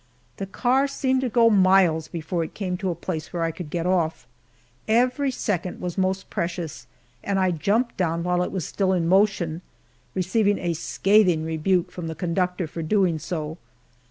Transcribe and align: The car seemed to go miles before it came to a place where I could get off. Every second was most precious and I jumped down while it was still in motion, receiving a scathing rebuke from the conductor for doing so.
The 0.37 0.47
car 0.47 0.87
seemed 0.87 1.21
to 1.21 1.29
go 1.29 1.51
miles 1.51 2.07
before 2.07 2.43
it 2.43 2.55
came 2.55 2.75
to 2.77 2.89
a 2.89 2.95
place 2.95 3.31
where 3.31 3.43
I 3.43 3.51
could 3.51 3.69
get 3.69 3.85
off. 3.85 4.25
Every 4.87 5.29
second 5.29 5.79
was 5.79 5.95
most 5.95 6.27
precious 6.31 6.87
and 7.23 7.37
I 7.37 7.51
jumped 7.51 7.97
down 7.97 8.23
while 8.23 8.41
it 8.41 8.51
was 8.51 8.65
still 8.65 8.93
in 8.93 9.07
motion, 9.07 9.61
receiving 10.15 10.57
a 10.57 10.73
scathing 10.73 11.45
rebuke 11.45 11.91
from 11.91 12.07
the 12.07 12.15
conductor 12.15 12.65
for 12.65 12.81
doing 12.81 13.19
so. 13.19 13.59